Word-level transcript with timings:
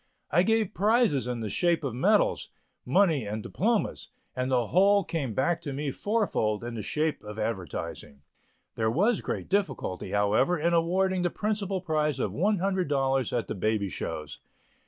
I 0.31 0.41
gave 0.41 0.73
prizes 0.73 1.27
in 1.27 1.41
the 1.41 1.49
shape 1.51 1.83
of 1.83 1.93
medals, 1.93 2.49
money 2.87 3.23
and 3.27 3.43
diplomas 3.43 4.09
and 4.35 4.49
the 4.49 4.69
whole 4.69 5.03
came 5.03 5.35
back 5.35 5.61
to 5.61 5.73
me 5.73 5.91
four 5.91 6.25
fold 6.25 6.63
in 6.63 6.73
the 6.73 6.81
shape 6.81 7.23
of 7.23 7.37
advertising. 7.37 8.23
There 8.73 8.89
was 8.89 9.21
great 9.21 9.47
difficulty, 9.47 10.09
however, 10.09 10.57
in 10.57 10.73
awarding 10.73 11.21
the 11.21 11.29
[Illustration: 11.29 11.55
SQUALLS 11.67 11.71
AND 11.71 11.85
BREEZES.] 11.85 11.85
principal 11.85 11.93
prize 11.93 12.19
of 12.19 13.25
$100 13.27 13.37
at 13.37 13.45
the 13.47 13.53
baby 13.53 13.89
shows. 13.89 14.39